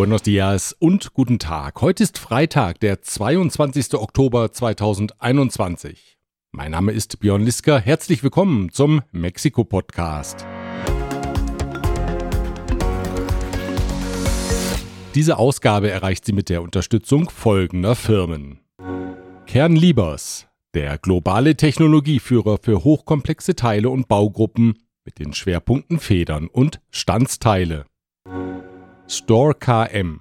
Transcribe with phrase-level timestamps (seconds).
[0.00, 1.82] Buenos dias und guten Tag.
[1.82, 3.92] Heute ist Freitag, der 22.
[3.96, 6.16] Oktober 2021.
[6.52, 7.76] Mein Name ist Björn Liska.
[7.76, 10.46] Herzlich willkommen zum Mexiko-Podcast.
[15.14, 18.60] Diese Ausgabe erreicht sie mit der Unterstützung folgender Firmen.
[19.44, 27.84] Kernliebers, der globale Technologieführer für hochkomplexe Teile und Baugruppen mit den Schwerpunkten Federn und Standsteile.
[29.12, 30.20] Store KM,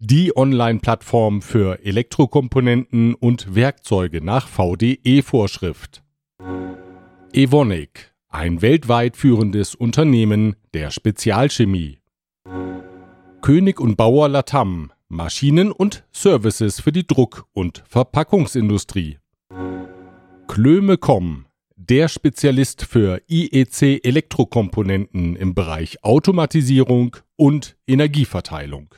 [0.00, 6.02] die Online-Plattform für Elektrokomponenten und Werkzeuge nach VDE-Vorschrift.
[7.32, 12.00] Evonik, ein weltweit führendes Unternehmen der Spezialchemie.
[13.42, 19.18] König und Bauer Latam, Maschinen und Services für die Druck- und Verpackungsindustrie.
[20.48, 21.45] Klöme.com,
[21.76, 28.94] der Spezialist für IEC Elektrokomponenten im Bereich Automatisierung und Energieverteilung.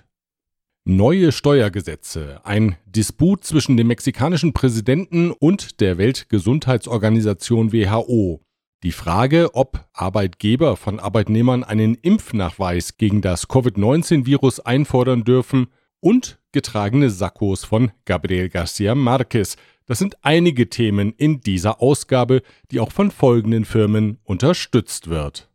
[0.85, 8.41] Neue Steuergesetze, ein Disput zwischen dem mexikanischen Präsidenten und der Weltgesundheitsorganisation WHO.
[8.85, 15.67] Die Frage, ob Arbeitgeber von Arbeitnehmern einen Impfnachweis gegen das Covid-19-Virus einfordern dürfen
[16.01, 19.57] und getragene Sakkos von Gabriel Garcia Marquez,
[19.89, 25.49] das sind einige Themen in dieser Ausgabe, die auch von folgenden Firmen unterstützt wird.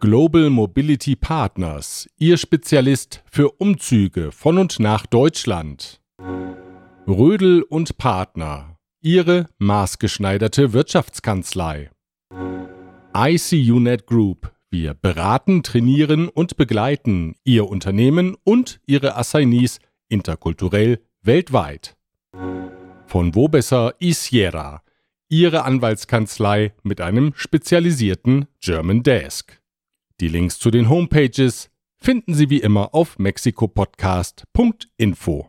[0.00, 6.00] Global Mobility Partners, Ihr Spezialist für Umzüge von und nach Deutschland.
[7.06, 11.90] Rödel und Partner, Ihre maßgeschneiderte Wirtschaftskanzlei.
[13.14, 21.96] ICUNet Group, wir beraten, trainieren und begleiten Ihr Unternehmen und Ihre Assignees interkulturell weltweit.
[23.12, 24.82] Von wo besser Isiera,
[25.28, 29.60] Ihre Anwaltskanzlei mit einem spezialisierten German Desk.
[30.22, 31.68] Die Links zu den Homepages
[31.98, 35.46] finden Sie wie immer auf mexikopodcast.info.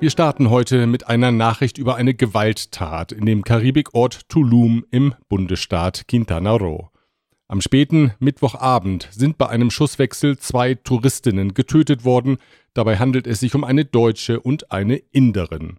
[0.00, 6.08] Wir starten heute mit einer Nachricht über eine Gewalttat in dem Karibikort Tulum im Bundesstaat
[6.08, 6.88] Quintana Roo.
[7.46, 12.38] Am späten Mittwochabend sind bei einem Schusswechsel zwei Touristinnen getötet worden.
[12.72, 15.78] Dabei handelt es sich um eine Deutsche und eine Inderin.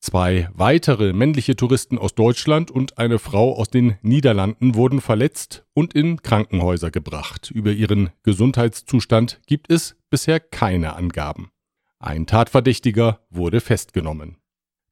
[0.00, 5.94] Zwei weitere männliche Touristen aus Deutschland und eine Frau aus den Niederlanden wurden verletzt und
[5.94, 7.50] in Krankenhäuser gebracht.
[7.50, 11.50] Über ihren Gesundheitszustand gibt es bisher keine Angaben.
[11.98, 14.36] Ein Tatverdächtiger wurde festgenommen.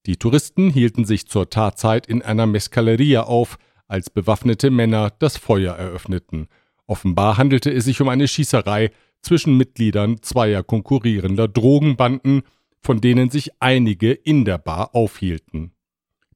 [0.07, 5.75] Die Touristen hielten sich zur Tatzeit in einer Mescaleria auf, als bewaffnete Männer das Feuer
[5.75, 6.49] eröffneten.
[6.87, 8.91] Offenbar handelte es sich um eine Schießerei
[9.23, 12.43] zwischen Mitgliedern zweier konkurrierender Drogenbanden,
[12.85, 15.73] von denen sich einige in der Bar aufhielten.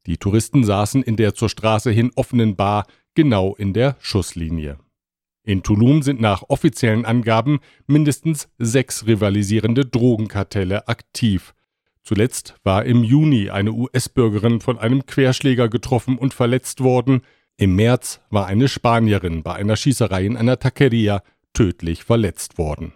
[0.06, 4.78] Die Touristen saßen in der zur Straße hin offenen Bar genau in der Schusslinie.
[5.44, 11.54] In Tulum sind nach offiziellen Angaben mindestens sechs rivalisierende Drogenkartelle aktiv.
[12.03, 17.22] Zuletzt war im Juni eine US-Bürgerin von einem Querschläger getroffen und verletzt worden.
[17.58, 21.22] Im März war eine Spanierin bei einer Schießerei in einer Taqueria
[21.53, 22.92] tödlich verletzt worden.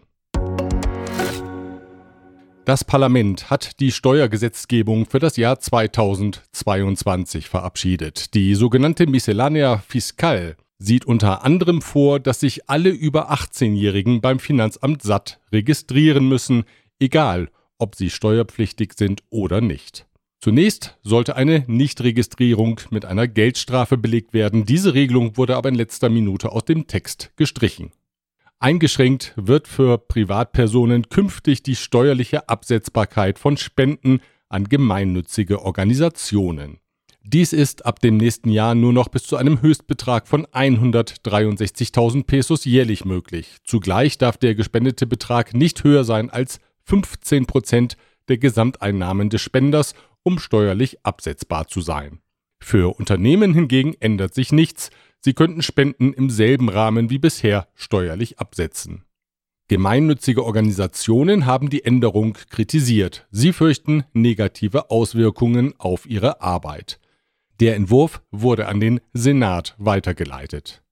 [2.64, 8.34] Das Parlament hat die Steuergesetzgebung für das Jahr 2022 verabschiedet.
[8.34, 15.02] Die sogenannte Miscellanea Fiscal sieht unter anderem vor, dass sich alle über 18-Jährigen beim Finanzamt
[15.02, 16.62] satt registrieren müssen,
[17.00, 20.06] egal ob sie steuerpflichtig sind oder nicht.
[20.40, 24.66] Zunächst sollte eine Nichtregistrierung mit einer Geldstrafe belegt werden.
[24.66, 27.90] Diese Regelung wurde aber in letzter Minute aus dem Text gestrichen.
[28.62, 36.78] Eingeschränkt wird für Privatpersonen künftig die steuerliche Absetzbarkeit von Spenden an gemeinnützige Organisationen.
[37.24, 42.64] Dies ist ab dem nächsten Jahr nur noch bis zu einem Höchstbetrag von 163.000 Pesos
[42.64, 43.56] jährlich möglich.
[43.64, 47.96] Zugleich darf der gespendete Betrag nicht höher sein als 15 Prozent
[48.28, 52.20] der Gesamteinnahmen des Spenders, um steuerlich absetzbar zu sein.
[52.60, 54.90] Für Unternehmen hingegen ändert sich nichts,
[55.24, 59.04] Sie könnten Spenden im selben Rahmen wie bisher steuerlich absetzen.
[59.68, 63.26] Gemeinnützige Organisationen haben die Änderung kritisiert.
[63.30, 66.98] Sie fürchten negative Auswirkungen auf ihre Arbeit.
[67.60, 70.82] Der Entwurf wurde an den Senat weitergeleitet.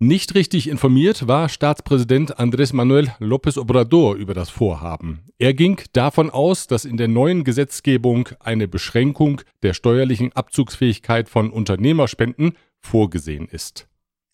[0.00, 5.20] Nicht richtig informiert war Staatspräsident Andrés Manuel López Obrador über das Vorhaben.
[5.38, 11.50] Er ging davon aus, dass in der neuen Gesetzgebung eine Beschränkung der steuerlichen Abzugsfähigkeit von
[11.50, 12.54] Unternehmerspenden
[12.84, 13.88] vorgesehen ist.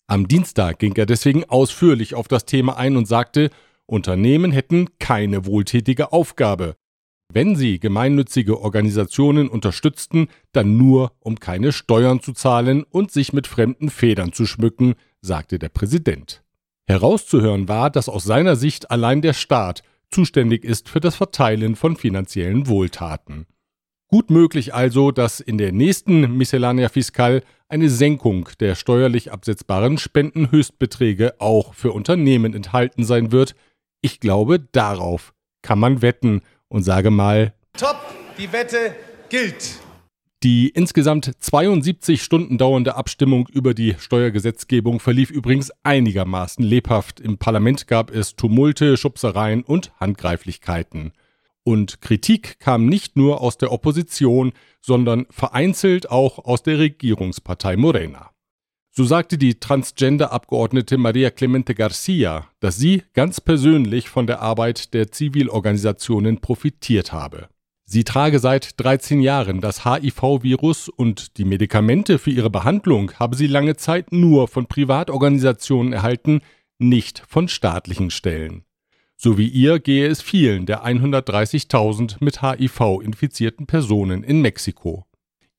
[0.07, 3.49] Am Dienstag ging er deswegen ausführlich auf das Thema ein und sagte,
[3.85, 6.75] Unternehmen hätten keine wohltätige Aufgabe.
[7.33, 13.47] Wenn sie gemeinnützige Organisationen unterstützten, dann nur, um keine Steuern zu zahlen und sich mit
[13.47, 16.43] fremden Federn zu schmücken, sagte der Präsident.
[16.87, 21.95] Herauszuhören war, dass aus seiner Sicht allein der Staat zuständig ist für das Verteilen von
[21.95, 23.45] finanziellen Wohltaten.
[24.13, 31.35] Gut möglich also, dass in der nächsten Miscellanea Fiscal eine Senkung der steuerlich absetzbaren Spendenhöchstbeträge
[31.39, 33.55] auch für Unternehmen enthalten sein wird.
[34.01, 37.95] Ich glaube, darauf kann man wetten und sage mal Top,
[38.37, 38.93] die Wette
[39.29, 39.79] gilt.
[40.43, 47.21] Die insgesamt 72 Stunden dauernde Abstimmung über die Steuergesetzgebung verlief übrigens einigermaßen lebhaft.
[47.21, 51.13] Im Parlament gab es Tumulte, Schubsereien und Handgreiflichkeiten.
[51.63, 58.31] Und Kritik kam nicht nur aus der Opposition, sondern vereinzelt auch aus der Regierungspartei Morena.
[58.93, 65.11] So sagte die Transgender-Abgeordnete Maria Clemente Garcia, dass sie ganz persönlich von der Arbeit der
[65.11, 67.47] Zivilorganisationen profitiert habe.
[67.85, 73.47] Sie trage seit 13 Jahren das HIV-Virus und die Medikamente für ihre Behandlung habe sie
[73.47, 76.41] lange Zeit nur von Privatorganisationen erhalten,
[76.77, 78.63] nicht von staatlichen Stellen.
[79.23, 85.05] So wie ihr gehe es vielen der 130.000 mit HIV infizierten Personen in Mexiko.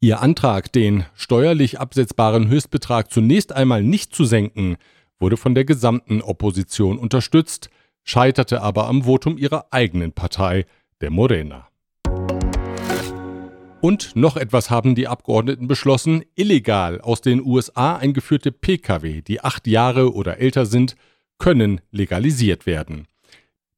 [0.01, 4.79] Ihr Antrag, den steuerlich absetzbaren Höchstbetrag zunächst einmal nicht zu senken,
[5.21, 7.71] wurde von der gesamten Opposition unterstützt,
[8.03, 10.67] scheiterte aber am Votum ihrer eigenen Partei,
[11.01, 11.69] der Morena.
[13.81, 19.69] Und noch etwas haben die Abgeordneten beschlossen, illegal aus den USA eingeführte Pkw, die acht
[19.69, 20.97] Jahre oder älter sind,
[21.39, 23.07] können legalisiert werden.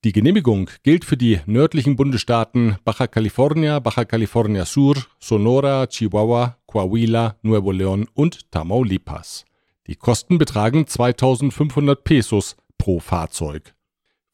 [0.04, 7.36] Die Genehmigung gilt für die nördlichen Bundesstaaten Baja California, Baja California Sur, Sonora, Chihuahua, Coahuila,
[7.40, 9.46] Nuevo León und Tamaulipas.
[9.86, 13.74] Die Kosten betragen 2500 Pesos pro Fahrzeug.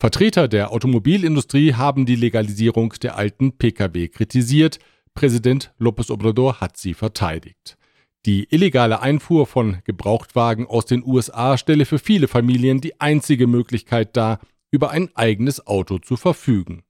[0.00, 4.81] Vertreter der Automobilindustrie haben die Legalisierung der alten Pkw kritisiert,
[5.14, 7.78] Präsident López Obrador hat sie verteidigt.
[8.26, 14.16] Die illegale Einfuhr von Gebrauchtwagen aus den USA stelle für viele Familien die einzige Möglichkeit
[14.16, 14.40] dar,
[14.70, 16.82] über ein eigenes Auto zu verfügen.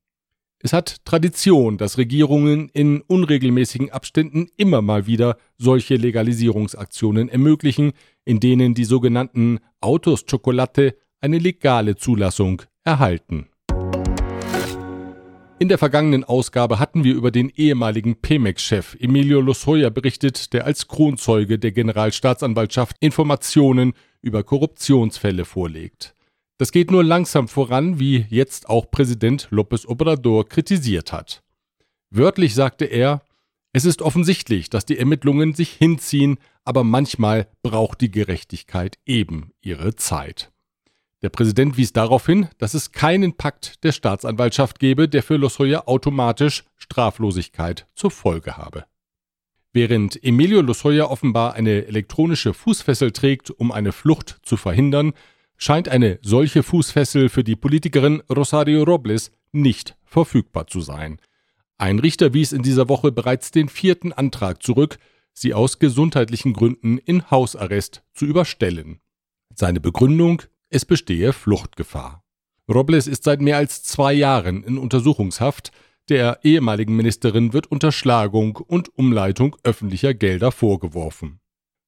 [0.63, 7.93] Es hat Tradition, dass Regierungen in unregelmäßigen Abständen immer mal wieder solche Legalisierungsaktionen ermöglichen,
[8.27, 13.49] in denen die sogenannten Autos Chocolate eine legale Zulassung erhalten.
[15.59, 20.89] In der vergangenen Ausgabe hatten wir über den ehemaligen Pemex-Chef Emilio Lozoya berichtet, der als
[20.89, 23.93] Kronzeuge der Generalstaatsanwaltschaft Informationen
[24.23, 26.15] über Korruptionsfälle vorlegt.
[26.61, 31.43] Das geht nur langsam voran, wie jetzt auch Präsident López Obrador kritisiert hat.
[32.11, 33.23] Wörtlich sagte er,
[33.73, 36.37] es ist offensichtlich, dass die Ermittlungen sich hinziehen,
[36.67, 40.53] aber manchmal braucht die Gerechtigkeit eben ihre Zeit.
[41.23, 45.87] Der Präsident wies darauf hin, dass es keinen Pakt der Staatsanwaltschaft gebe, der für Lozoya
[45.87, 48.85] automatisch Straflosigkeit zur Folge habe.
[49.73, 55.15] Während Emilio Lozoya offenbar eine elektronische Fußfessel trägt, um eine Flucht zu verhindern,
[55.61, 61.21] scheint eine solche Fußfessel für die Politikerin Rosario Robles nicht verfügbar zu sein.
[61.77, 64.99] Ein Richter wies in dieser Woche bereits den vierten Antrag zurück,
[65.33, 69.01] sie aus gesundheitlichen Gründen in Hausarrest zu überstellen.
[69.55, 72.25] Seine Begründung es bestehe Fluchtgefahr.
[72.69, 75.73] Robles ist seit mehr als zwei Jahren in Untersuchungshaft.
[76.09, 81.41] Der ehemaligen Ministerin wird Unterschlagung und Umleitung öffentlicher Gelder vorgeworfen.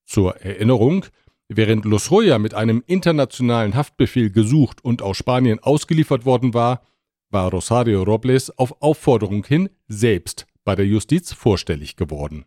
[0.04, 1.06] Zur Erinnerung,
[1.48, 6.82] während Lozoya mit einem internationalen Haftbefehl gesucht und aus Spanien ausgeliefert worden war,
[7.30, 12.44] war Rosario Robles auf Aufforderung hin selbst bei der Justiz vorstellig geworden.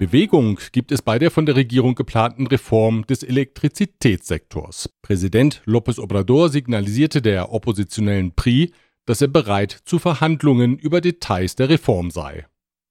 [0.00, 4.88] Bewegung gibt es bei der von der Regierung geplanten Reform des Elektrizitätssektors.
[5.02, 8.72] Präsident López Obrador signalisierte der oppositionellen PRI,
[9.04, 12.46] dass er bereit zu Verhandlungen über Details der Reform sei.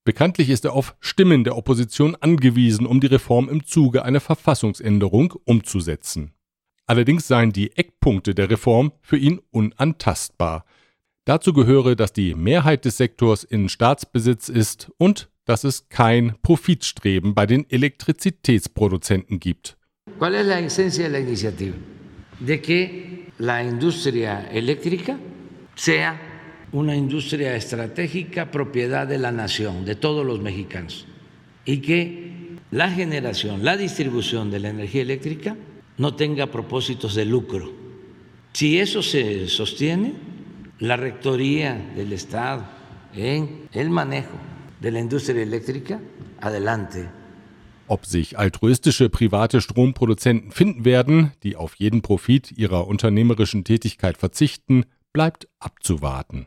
[0.10, 5.36] Bekanntlich ist er auf Stimmen der Opposition angewiesen, um die Reform im Zuge einer Verfassungsänderung
[5.46, 6.32] umzusetzen.
[6.88, 10.66] Allerdings seien die Eckpunkte der Reform für ihn unantastbar.
[11.26, 17.36] Dazu gehöre, dass die Mehrheit des Sektors in Staatsbesitz ist und dass es kein Profitstreben
[17.36, 19.78] bei den Elektrizitätsproduzenten gibt.
[20.18, 21.76] ¿Cuál es la esencia de la iniciativa?
[22.40, 25.20] De que la industria eléctrica
[25.76, 26.20] sea
[26.72, 31.06] una industria estratégica propiedad de la nación, de todos los mexicanos,
[31.66, 35.58] y que la generación, la distribución de la energía eléctrica
[35.98, 37.72] no tenga propósitos de lucro.
[38.54, 40.14] Si eso se sostiene,
[40.80, 42.64] la rectoría del Estado
[43.16, 44.38] en el manejo
[44.80, 46.00] de la industria eléctrica,
[46.40, 47.10] adelante.
[47.88, 54.86] Ob sich altruistische private Stromproduzenten finden werden, die auf jeden Profit ihrer unternehmerischen Tätigkeit verzichten,
[55.12, 56.46] bleibt abzuwarten.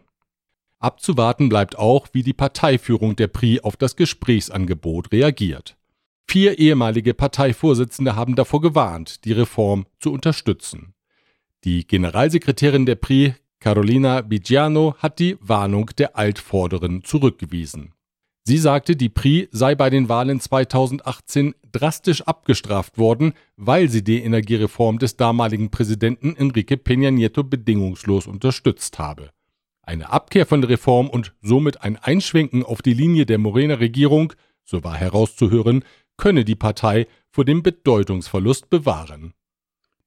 [0.83, 5.77] Abzuwarten bleibt auch, wie die Parteiführung der PRI auf das Gesprächsangebot reagiert.
[6.27, 10.95] Vier ehemalige Parteivorsitzende haben davor gewarnt, die Reform zu unterstützen.
[11.63, 17.93] Die Generalsekretärin der PRI, Carolina Bigiano, hat die Warnung der Altvorderen zurückgewiesen.
[18.43, 24.21] Sie sagte, die PRI sei bei den Wahlen 2018 drastisch abgestraft worden, weil sie die
[24.21, 29.31] Energiereform des damaligen Präsidenten Enrique Peña Nieto bedingungslos unterstützt habe.
[29.85, 34.33] Eine Abkehr von der Reform und somit ein Einschwenken auf die Linie der Morena-Regierung,
[34.65, 35.85] so war herauszuhören,
[36.17, 39.35] könne die Partei vor dem Bedeutungsverlust bewahren.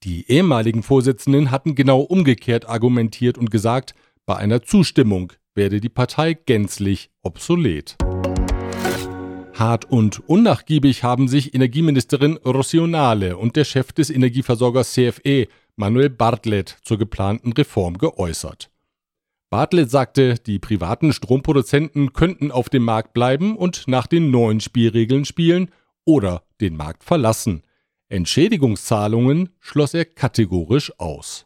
[0.03, 6.36] Die ehemaligen Vorsitzenden hatten genau umgekehrt argumentiert und gesagt, bei einer Zustimmung werde die Partei
[6.36, 7.98] gänzlich obsolet.
[9.53, 16.77] Hart und unnachgiebig haben sich Energieministerin Rosionale und der Chef des Energieversorgers CFE, Manuel Bartlett,
[16.82, 18.70] zur geplanten Reform geäußert.
[19.55, 25.24] Bartlett sagte, die privaten Stromproduzenten könnten auf dem Markt bleiben und nach den neuen Spielregeln
[25.24, 25.71] spielen
[26.03, 27.63] oder den Markt verlassen.
[28.09, 31.45] Entschädigungszahlungen schloss er kategorisch aus.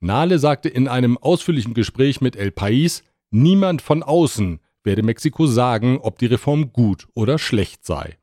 [0.00, 5.98] Nahle sagte in einem ausführlichen Gespräch mit El País, niemand von außen werde Mexiko sagen,
[6.02, 8.18] ob die Reform gut oder schlecht sei.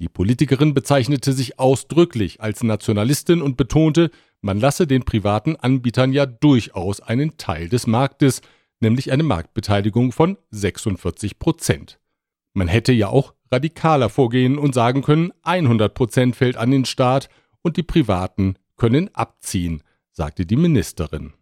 [0.00, 4.10] Die Politikerin bezeichnete sich ausdrücklich als Nationalistin und betonte,
[4.40, 8.40] man lasse den privaten Anbietern ja durchaus einen Teil des Marktes,
[8.80, 11.98] nämlich eine Marktbeteiligung von 46 Prozent.
[12.54, 17.28] Man hätte ja auch radikaler vorgehen und sagen können, 100 Prozent fällt an den Staat
[17.62, 21.32] und die Privaten können abziehen, sagte die Ministerin.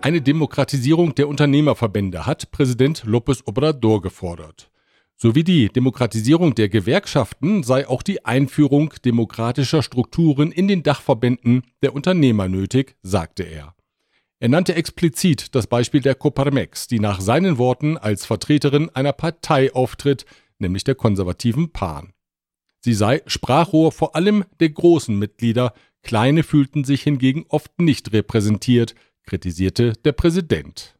[0.00, 4.70] Eine Demokratisierung der Unternehmerverbände hat Präsident López Obrador gefordert.
[5.24, 11.94] Sowie die Demokratisierung der Gewerkschaften sei auch die Einführung demokratischer Strukturen in den Dachverbänden der
[11.94, 13.74] Unternehmer nötig, sagte er.
[14.38, 19.72] Er nannte explizit das Beispiel der Coparmex, die nach seinen Worten als Vertreterin einer Partei
[19.72, 20.26] auftritt,
[20.58, 22.12] nämlich der konservativen PAN.
[22.80, 28.94] Sie sei Sprachrohr vor allem der großen Mitglieder, kleine fühlten sich hingegen oft nicht repräsentiert,
[29.22, 30.93] kritisierte der Präsident.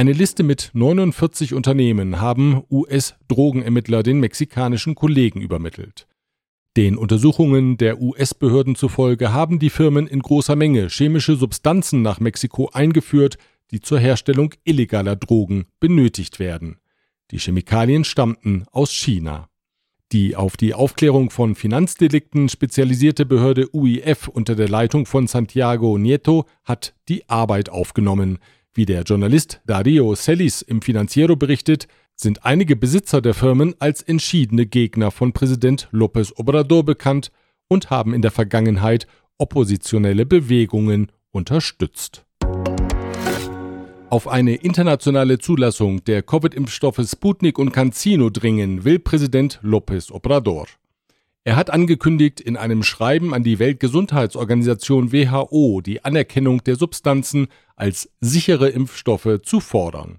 [0.00, 6.06] Eine Liste mit 49 Unternehmen haben US-Drogenermittler den mexikanischen Kollegen übermittelt.
[6.78, 12.70] Den Untersuchungen der US-Behörden zufolge haben die Firmen in großer Menge chemische Substanzen nach Mexiko
[12.72, 13.36] eingeführt,
[13.72, 16.78] die zur Herstellung illegaler Drogen benötigt werden.
[17.30, 19.50] Die Chemikalien stammten aus China.
[20.12, 26.46] Die auf die Aufklärung von Finanzdelikten spezialisierte Behörde UIF unter der Leitung von Santiago Nieto
[26.64, 28.38] hat die Arbeit aufgenommen.
[28.72, 34.64] Wie der Journalist Dario Celis im Financiero berichtet, sind einige Besitzer der Firmen als entschiedene
[34.64, 37.32] Gegner von Präsident López Obrador bekannt
[37.66, 39.08] und haben in der Vergangenheit
[39.38, 42.24] oppositionelle Bewegungen unterstützt.
[44.08, 50.66] Auf eine internationale Zulassung der Covid-Impfstoffe Sputnik und CanSino dringen will Präsident López Obrador.
[51.44, 58.10] Er hat angekündigt, in einem Schreiben an die Weltgesundheitsorganisation WHO die Anerkennung der Substanzen als
[58.20, 60.18] sichere Impfstoffe zu fordern.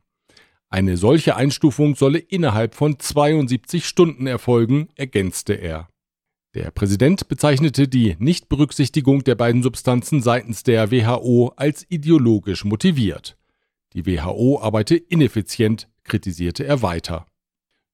[0.70, 5.90] Eine solche Einstufung solle innerhalb von 72 Stunden erfolgen, ergänzte er.
[6.54, 13.38] Der Präsident bezeichnete die Nichtberücksichtigung der beiden Substanzen seitens der WHO als ideologisch motiviert.
[13.94, 17.26] Die WHO arbeite ineffizient, kritisierte er weiter.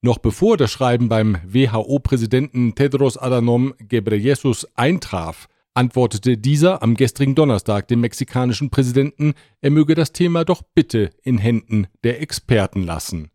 [0.01, 7.87] Noch bevor das Schreiben beim WHO-Präsidenten Tedros Adhanom Ghebreyesus eintraf, antwortete dieser am gestrigen Donnerstag
[7.87, 13.31] dem mexikanischen Präsidenten, er möge das Thema doch bitte in Händen der Experten lassen.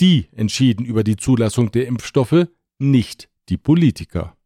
[0.00, 2.46] Die entschieden über die Zulassung der Impfstoffe,
[2.78, 4.37] nicht die Politiker.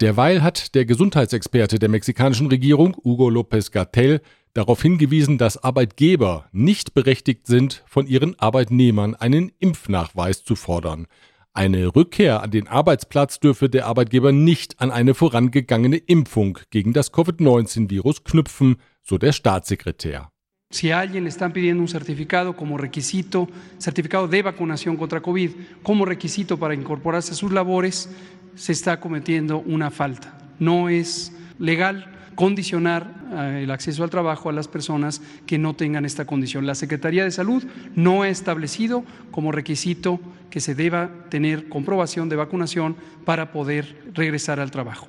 [0.00, 4.22] Derweil hat der Gesundheitsexperte der mexikanischen Regierung, Hugo López Gatell,
[4.54, 11.06] darauf hingewiesen, dass Arbeitgeber nicht berechtigt sind, von ihren Arbeitnehmern einen Impfnachweis zu fordern.
[11.52, 17.12] Eine Rückkehr an den Arbeitsplatz dürfe der Arbeitgeber nicht an eine vorangegangene Impfung gegen das
[17.12, 20.30] Covid-19-Virus knüpfen, so der Staatssekretär.
[20.72, 25.50] Si a alguien le están pidiendo un certificado como requisito, certificado de vacunación contra COVID,
[25.82, 28.08] como requisito para incorporarse a sus labores,
[28.54, 30.36] se está cometiendo una falta.
[30.58, 36.04] No es legal condicionar eh, el acceso al trabajo a las personas que no tengan
[36.04, 36.66] esta condición.
[36.66, 37.64] La Secretaría de Salud
[37.94, 44.58] no ha establecido como requisito que se deba tener comprobación de vacunación para poder regresar
[44.58, 45.08] al trabajo.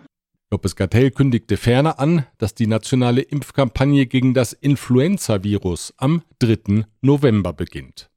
[0.52, 6.84] Lopez Gatell kündigte ferner an, dass die nationale Impfkampagne gegen das Influenza-Virus am 3.
[7.02, 8.11] November beginnt.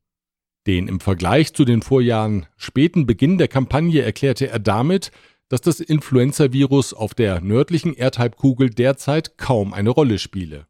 [0.66, 5.10] Den im Vergleich zu den Vorjahren späten Beginn der Kampagne erklärte er damit,
[5.48, 10.66] dass das Influenza-Virus auf der nördlichen Erdhalbkugel derzeit kaum eine Rolle spiele.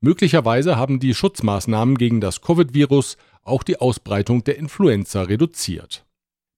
[0.00, 6.04] Möglicherweise haben die Schutzmaßnahmen gegen das Covid-Virus auch die Ausbreitung der Influenza reduziert.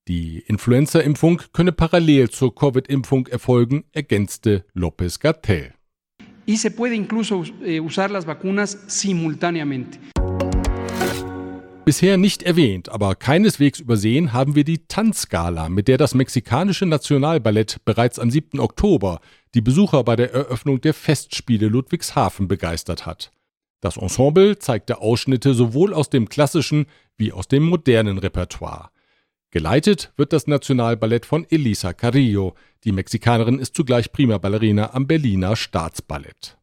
[0.08, 5.74] Die Influenza-Impfung könne parallel zur Covid-Impfung erfolgen, ergänzte López Gatell.
[6.46, 9.98] Y se puede incluso eh, usar las vacunas simultáneamente.
[11.88, 17.82] Bisher nicht erwähnt, aber keineswegs übersehen haben wir die Tanzgala, mit der das mexikanische Nationalballett
[17.86, 18.60] bereits am 7.
[18.60, 19.20] Oktober
[19.54, 23.30] die Besucher bei der Eröffnung der Festspiele Ludwigshafen begeistert hat.
[23.80, 26.84] Das Ensemble zeigte Ausschnitte sowohl aus dem klassischen
[27.16, 28.90] wie aus dem modernen Repertoire.
[29.50, 32.54] Geleitet wird das Nationalballett von Elisa Carrillo.
[32.84, 36.58] Die Mexikanerin ist zugleich Prima Ballerina am Berliner Staatsballett.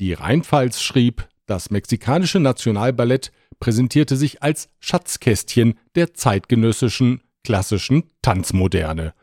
[0.00, 9.14] Die Rheinpfalz schrieb, das mexikanische Nationalballett präsentierte sich als Schatzkästchen der zeitgenössischen klassischen Tanzmoderne.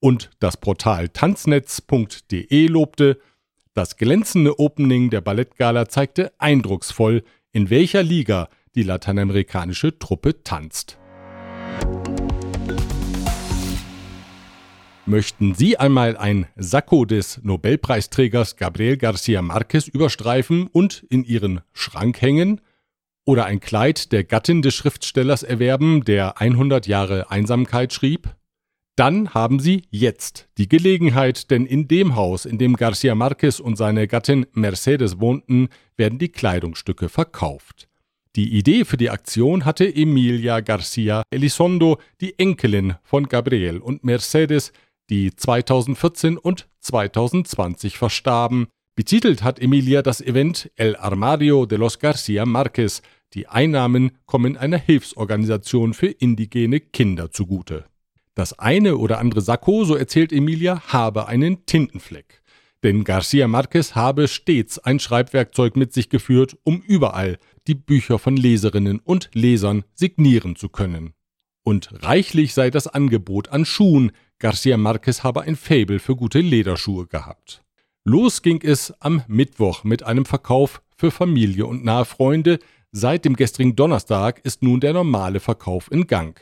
[0.00, 3.20] Und das Portal tanznetz.de lobte,
[3.74, 7.22] das glänzende Opening der Ballettgala zeigte eindrucksvoll,
[7.52, 10.98] in welcher Liga die lateinamerikanische Truppe tanzt.
[15.08, 22.20] Möchten Sie einmal ein Sakko des Nobelpreisträgers Gabriel García Márquez überstreifen und in Ihren Schrank
[22.20, 22.60] hängen?
[23.24, 28.36] Oder ein Kleid der Gattin des Schriftstellers erwerben, der 100 Jahre Einsamkeit schrieb?
[28.96, 33.76] dann haben Sie jetzt die Gelegenheit, denn in dem Haus, in dem Garcia Marquez und
[33.76, 37.88] seine Gattin Mercedes wohnten, werden die Kleidungsstücke verkauft.
[38.34, 44.72] Die Idee für die Aktion hatte Emilia Garcia Elizondo, die Enkelin von Gabriel und Mercedes,
[45.10, 48.68] die 2014 und 2020 verstarben.
[48.94, 53.02] Betitelt hat Emilia das Event El Armario de los Garcia Marquez.
[53.34, 57.84] Die Einnahmen kommen einer Hilfsorganisation für indigene Kinder zugute.
[58.34, 62.42] Das eine oder andere Sakko, so erzählt Emilia, habe einen Tintenfleck.
[62.84, 68.36] Denn Garcia Marquez habe stets ein Schreibwerkzeug mit sich geführt, um überall die Bücher von
[68.36, 71.14] Leserinnen und Lesern signieren zu können.
[71.68, 77.06] Und reichlich sei das Angebot an Schuhen, Garcia Marquez habe ein Fabel für gute Lederschuhe
[77.06, 77.62] gehabt.
[78.04, 82.58] Los ging es am Mittwoch mit einem Verkauf für Familie und nahe Freunde.
[82.90, 86.40] Seit dem gestrigen Donnerstag ist nun der normale Verkauf in Gang.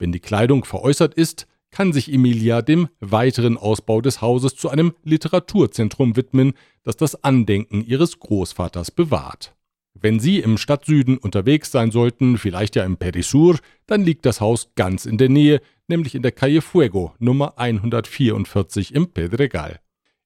[0.00, 4.92] Wenn die Kleidung veräußert ist, kann sich Emilia dem weiteren Ausbau des Hauses zu einem
[5.04, 9.54] Literaturzentrum widmen, das das Andenken ihres Großvaters bewahrt.
[10.02, 14.72] Wenn Sie im Stadtsüden unterwegs sein sollten, vielleicht ja im Perisur, dann liegt das Haus
[14.74, 19.80] ganz in der Nähe, nämlich in der Calle Fuego Nummer 144 im Pedregal.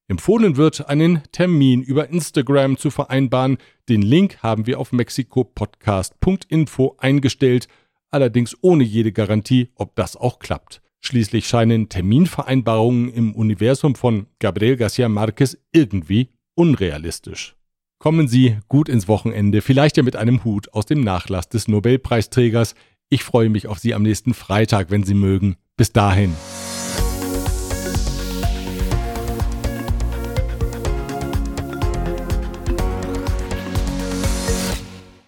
[0.09, 3.59] Empfohlen wird, einen Termin über Instagram zu vereinbaren.
[3.89, 7.69] Den Link haben wir auf mexikopodcast.info eingestellt
[8.11, 10.81] allerdings ohne jede Garantie, ob das auch klappt.
[11.01, 17.55] Schließlich scheinen Terminvereinbarungen im Universum von Gabriel Garcia Marquez irgendwie unrealistisch.
[17.99, 22.75] Kommen Sie gut ins Wochenende, vielleicht ja mit einem Hut aus dem Nachlass des Nobelpreisträgers.
[23.09, 25.57] Ich freue mich auf Sie am nächsten Freitag, wenn Sie mögen.
[25.77, 26.35] Bis dahin.